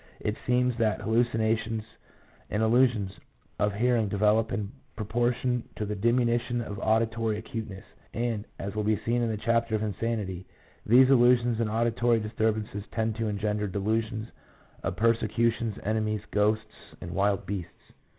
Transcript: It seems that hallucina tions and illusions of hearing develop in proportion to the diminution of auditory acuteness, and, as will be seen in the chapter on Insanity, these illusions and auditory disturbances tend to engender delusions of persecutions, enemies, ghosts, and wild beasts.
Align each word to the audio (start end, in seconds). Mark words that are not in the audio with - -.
It 0.19 0.35
seems 0.47 0.75
that 0.79 1.01
hallucina 1.01 1.55
tions 1.59 1.83
and 2.49 2.63
illusions 2.63 3.11
of 3.59 3.75
hearing 3.75 4.07
develop 4.09 4.51
in 4.51 4.71
proportion 4.95 5.61
to 5.75 5.85
the 5.85 5.95
diminution 5.95 6.59
of 6.59 6.79
auditory 6.79 7.37
acuteness, 7.37 7.85
and, 8.11 8.43
as 8.57 8.73
will 8.73 8.83
be 8.83 8.97
seen 9.05 9.21
in 9.21 9.29
the 9.29 9.37
chapter 9.37 9.75
on 9.75 9.83
Insanity, 9.83 10.47
these 10.87 11.11
illusions 11.11 11.59
and 11.59 11.69
auditory 11.69 12.19
disturbances 12.19 12.83
tend 12.91 13.15
to 13.17 13.27
engender 13.27 13.67
delusions 13.67 14.27
of 14.81 14.95
persecutions, 14.95 15.77
enemies, 15.83 16.21
ghosts, 16.31 16.95
and 16.99 17.11
wild 17.13 17.45
beasts. 17.45 17.91